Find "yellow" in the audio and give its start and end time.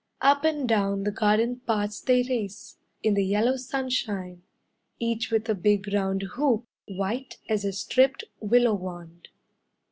3.23-3.55